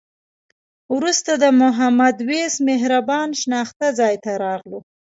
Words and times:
وروسته 0.95 1.31
د 1.43 1.45
محمد 1.61 2.17
وېس 2.29 2.53
مهربان 2.69 3.29
شناخته 3.41 3.87
ځای 3.99 4.15
ته 4.23 4.31
راغلو. 4.45 4.79